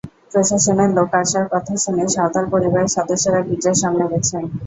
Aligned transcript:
প্রশাসনের 0.31 0.89
লোক 0.97 1.09
আসার 1.21 1.45
কথা 1.53 1.73
শুনে 1.83 2.05
সাঁওতাল 2.07 2.45
পরিবারের 2.53 2.93
সদস্যরা 2.95 3.39
গির্জার 3.47 3.79
সামনে 3.81 4.05
গেছেন। 4.11 4.43